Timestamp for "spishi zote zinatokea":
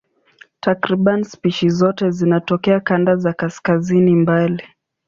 1.23-2.79